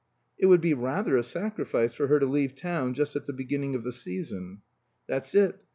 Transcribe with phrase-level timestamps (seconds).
[0.39, 3.75] "It would be rather a sacrifice for her to leave town just at the beginning
[3.75, 4.63] of the season."
[5.05, 5.61] "That's it.